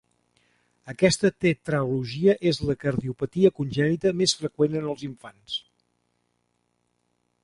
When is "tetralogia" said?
1.45-2.35